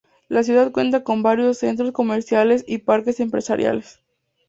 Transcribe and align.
La 0.29 0.41
ciudad 0.41 0.71
cuenta 0.71 1.03
con 1.03 1.21
varios 1.21 1.59
centros 1.59 1.91
comerciales 1.91 2.65
y 2.67 2.79
parques 2.79 3.19
empresariales. 3.19 3.99